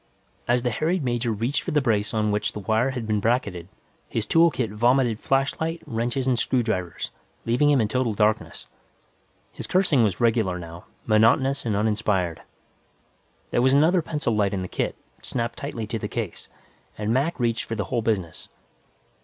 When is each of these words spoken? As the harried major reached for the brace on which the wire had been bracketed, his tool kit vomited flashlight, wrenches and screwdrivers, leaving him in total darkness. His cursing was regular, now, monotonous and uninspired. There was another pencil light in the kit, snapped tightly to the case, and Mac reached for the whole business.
As 0.47 0.63
the 0.63 0.71
harried 0.71 1.03
major 1.03 1.31
reached 1.31 1.61
for 1.61 1.69
the 1.69 1.79
brace 1.79 2.11
on 2.11 2.31
which 2.31 2.53
the 2.53 2.59
wire 2.59 2.89
had 2.89 3.05
been 3.05 3.19
bracketed, 3.19 3.67
his 4.09 4.25
tool 4.25 4.49
kit 4.49 4.71
vomited 4.71 5.19
flashlight, 5.19 5.83
wrenches 5.85 6.25
and 6.27 6.39
screwdrivers, 6.39 7.11
leaving 7.45 7.69
him 7.69 7.79
in 7.79 7.87
total 7.87 8.15
darkness. 8.15 8.65
His 9.51 9.67
cursing 9.67 10.01
was 10.03 10.19
regular, 10.19 10.57
now, 10.57 10.85
monotonous 11.05 11.67
and 11.67 11.75
uninspired. 11.75 12.41
There 13.51 13.61
was 13.61 13.75
another 13.75 14.01
pencil 14.01 14.35
light 14.35 14.55
in 14.55 14.63
the 14.63 14.67
kit, 14.67 14.95
snapped 15.21 15.59
tightly 15.59 15.85
to 15.85 15.99
the 15.99 16.07
case, 16.07 16.47
and 16.97 17.13
Mac 17.13 17.39
reached 17.39 17.65
for 17.65 17.75
the 17.75 17.83
whole 17.85 18.01
business. 18.01 18.49